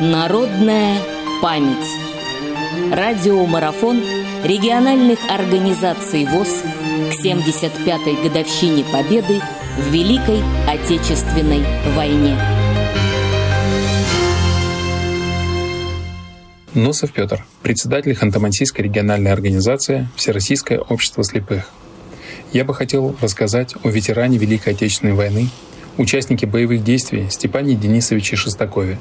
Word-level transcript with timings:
Народная 0.00 1.00
память. 1.42 1.86
Радиомарафон 2.90 4.00
региональных 4.42 5.18
организаций 5.30 6.24
ВОЗ 6.24 6.62
к 7.10 7.24
75-й 7.24 8.26
годовщине 8.26 8.84
Победы 8.90 9.40
в 9.78 9.92
Великой 9.92 10.40
Отечественной 10.66 11.62
войне. 11.94 12.36
Носов 16.74 17.12
Петр, 17.12 17.44
председатель 17.62 18.12
Ханты-Мансийской 18.12 18.82
региональной 18.82 19.30
организации 19.30 20.08
Всероссийское 20.16 20.78
общество 20.80 21.22
слепых. 21.22 21.68
Я 22.52 22.64
бы 22.64 22.74
хотел 22.74 23.14
рассказать 23.20 23.74
о 23.82 23.88
ветеране 23.90 24.38
Великой 24.38 24.72
Отечественной 24.72 25.14
войны, 25.14 25.48
участнике 25.98 26.46
боевых 26.46 26.84
действий 26.84 27.26
Степане 27.30 27.74
Денисовиче 27.74 28.36
Шестакове, 28.36 28.98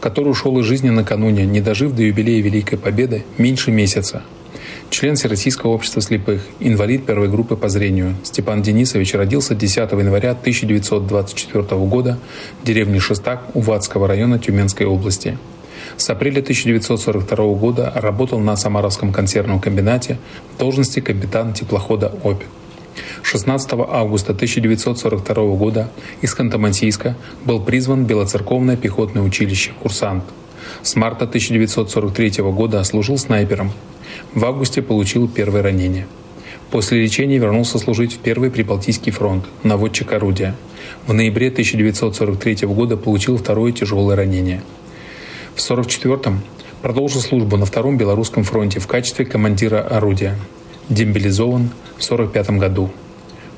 который 0.00 0.28
ушел 0.28 0.58
из 0.58 0.66
жизни 0.66 0.90
накануне, 0.90 1.46
не 1.46 1.60
дожив 1.60 1.94
до 1.94 2.02
юбилея 2.02 2.42
Великой 2.42 2.78
Победы 2.78 3.24
меньше 3.38 3.70
месяца. 3.70 4.22
Член 4.90 5.16
Всероссийского 5.16 5.70
общества 5.72 6.02
слепых, 6.02 6.46
инвалид 6.60 7.06
первой 7.06 7.28
группы 7.28 7.56
по 7.56 7.68
зрению, 7.68 8.14
Степан 8.22 8.62
Денисович 8.62 9.14
родился 9.14 9.54
10 9.54 9.76
января 9.92 10.32
1924 10.32 11.62
года 11.86 12.18
в 12.62 12.66
деревне 12.66 13.00
Шестак 13.00 13.54
Увадского 13.54 14.06
района 14.06 14.38
Тюменской 14.38 14.86
области– 14.86 15.38
с 15.96 16.10
апреля 16.10 16.40
1942 16.40 17.54
года 17.54 17.92
работал 17.94 18.38
на 18.40 18.56
Самаровском 18.56 19.12
консервном 19.12 19.60
комбинате 19.60 20.18
в 20.54 20.58
должности 20.58 21.00
капитан 21.00 21.52
теплохода 21.52 22.12
«Обь». 22.22 22.42
16 23.24 23.72
августа 23.72 24.32
1942 24.32 25.56
года 25.56 25.90
из 26.20 26.34
Ханты-Мансийска 26.34 27.14
был 27.44 27.60
призван 27.60 28.04
Белоцерковное 28.04 28.76
пехотное 28.76 29.22
училище 29.22 29.72
«Курсант». 29.82 30.22
С 30.82 30.94
марта 30.94 31.24
1943 31.24 32.44
года 32.52 32.84
служил 32.84 33.18
снайпером. 33.18 33.72
В 34.32 34.44
августе 34.44 34.80
получил 34.80 35.26
первое 35.28 35.62
ранение. 35.62 36.06
После 36.70 37.02
лечения 37.02 37.38
вернулся 37.38 37.78
служить 37.78 38.14
в 38.14 38.18
Первый 38.18 38.50
Прибалтийский 38.50 39.10
фронт, 39.10 39.44
наводчик 39.64 40.12
орудия. 40.12 40.54
В 41.06 41.12
ноябре 41.12 41.48
1943 41.48 42.66
года 42.68 42.96
получил 42.96 43.36
второе 43.36 43.72
тяжелое 43.72 44.14
ранение– 44.14 44.62
в 45.54 45.58
1944-м 45.58 46.42
продолжил 46.82 47.20
службу 47.20 47.56
на 47.56 47.64
Втором 47.64 47.96
Белорусском 47.96 48.42
фронте 48.42 48.80
в 48.80 48.88
качестве 48.88 49.24
командира 49.24 49.80
орудия. 49.80 50.36
Демобилизован 50.88 51.70
в 51.96 52.04
1945 52.04 52.50
году. 52.58 52.90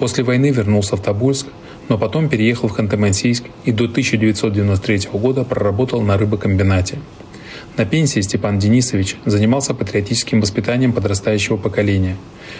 После 0.00 0.24
войны 0.24 0.50
вернулся 0.50 0.96
в 0.96 1.02
Тобольск, 1.02 1.46
но 1.88 1.96
потом 1.96 2.28
переехал 2.28 2.68
в 2.68 2.76
Ханты-Мансийск 2.76 3.44
и 3.64 3.70
до 3.70 3.84
1993 3.84 5.10
года 5.12 5.44
проработал 5.44 6.00
на 6.00 6.18
рыбокомбинате. 6.18 6.98
На 7.76 7.84
пенсии 7.84 8.20
Степан 8.20 8.58
Денисович 8.58 9.14
занимался 9.24 9.72
патриотическим 9.72 10.40
воспитанием 10.40 10.92
подрастающего 10.92 11.56
поколения. 11.56 12.16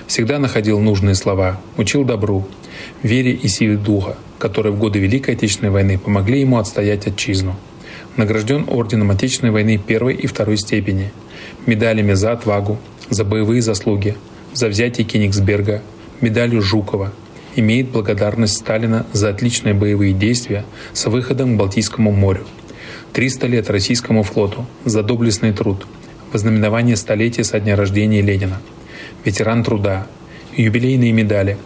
Всегда 0.07 0.39
находил 0.39 0.79
нужные 0.79 1.17
слова, 1.17 1.61
учил 1.77 2.05
добру, 2.05 2.47
вере 3.03 3.33
и 3.33 3.49
силе 3.49 3.77
духа, 3.77 4.17
которые 4.39 4.73
в 4.73 4.79
годы 4.79 5.01
Великой 5.01 5.35
Отечественной 5.35 5.73
войны 5.73 5.99
помогли 5.99 6.41
ему 6.41 6.59
отстоять 6.59 7.09
отчизну– 7.09 7.57
Награжден 8.17 8.67
орденом 8.69 9.11
Отечественной 9.11 9.53
войны 9.53 9.79
первой 9.79 10.15
и 10.15 10.27
второй 10.27 10.57
степени, 10.59 11.13
медалями 11.67 12.15
за 12.15 12.33
отвагу, 12.33 12.79
за 13.09 13.25
боевые 13.25 13.63
заслуги, 13.63 14.17
за 14.53 14.69
взятие 14.69 15.07
Кенигсберга, 15.07 15.83
медалью 16.21 16.61
Жукова. 16.61 17.13
Имеет 17.61 17.91
благодарность 17.91 18.57
Сталина 18.57 19.05
за 19.13 19.29
отличные 19.29 19.75
боевые 19.75 20.15
действия 20.15 20.65
с 20.95 21.05
выходом 21.05 21.55
к 21.55 21.59
Балтийскому 21.59 22.11
морю. 22.11 22.47
300 23.13 23.47
лет 23.49 23.69
российскому 23.69 24.23
флоту 24.23 24.65
за 24.87 25.03
доблестный 25.03 25.53
труд. 25.53 25.87
Вознаменование 26.33 26.97
столетия 26.97 27.45
со 27.45 27.61
дня 27.61 27.77
рождения 27.77 28.23
Ленина. 28.23 28.63
Ветеран 29.27 29.63
труда. 29.63 30.07
Юбилейные 30.57 31.13
медали. 31.13 31.59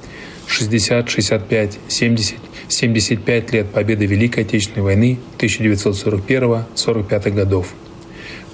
60, 0.49 1.09
65, 1.09 1.79
70 1.87 2.39
75 2.67 3.53
лет 3.53 3.71
победы 3.71 4.07
Великой 4.07 4.43
Отечественной 4.43 4.83
войны 4.83 5.21
1941-45 5.39 7.31
годов. 7.31 7.73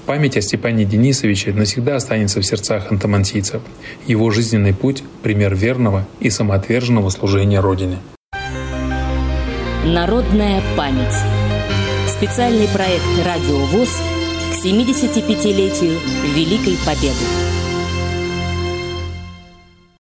Память 0.07 0.37
о 0.37 0.41
Степане 0.41 0.85
Денисовиче 0.85 1.53
навсегда 1.53 1.97
останется 1.97 2.41
в 2.41 2.47
сердцах 2.47 2.91
антамансийцев. 2.91 3.63
Его 4.07 4.31
жизненный 4.31 4.75
путь– 4.75 5.03
пример 5.23 5.55
верного 5.55 6.07
и 6.21 6.31
самоотверженного 6.31 7.11
служения 7.11 7.61
Родине. 7.61 7.99
Народная 9.85 10.63
память. 10.77 11.15
Специальный 12.09 12.69
проект 12.69 13.05
«Радио 13.25 13.59
ВОЗ» 13.67 13.97
к 14.53 14.65
75-летию 14.65 15.99
Великой 16.35 16.77
Победы. 16.85 17.50